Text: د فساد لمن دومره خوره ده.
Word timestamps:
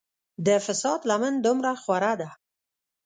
د 0.45 0.47
فساد 0.65 0.99
لمن 1.09 1.33
دومره 1.45 1.71
خوره 1.81 2.13
ده. 2.21 2.29